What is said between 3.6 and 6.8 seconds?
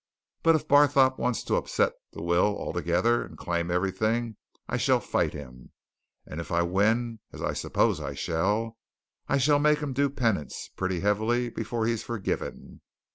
everything, I shall fight him. And if I